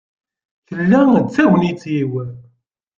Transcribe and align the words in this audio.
Tella 0.67 1.01
d 1.25 1.27
tagnit-iw.. 1.35 2.11